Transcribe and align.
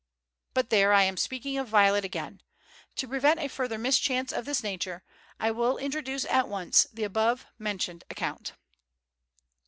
But 0.55 0.71
there, 0.71 0.93
I 0.93 1.03
am 1.03 1.15
speaking 1.15 1.59
of 1.59 1.67
Violet 1.67 2.03
again. 2.03 2.41
To 2.95 3.07
prevent 3.07 3.39
a 3.39 3.47
further 3.47 3.77
mischance 3.77 4.33
of 4.33 4.45
this 4.45 4.63
nature, 4.63 5.03
I 5.39 5.51
will 5.51 5.77
introduce 5.77 6.25
at 6.25 6.47
once 6.49 6.87
the 6.91 7.03
above 7.03 7.45
mentioned 7.59 8.03
account. 8.09 8.53